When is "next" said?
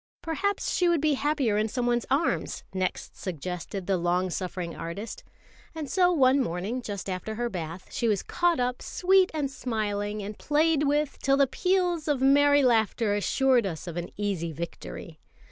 2.73-3.15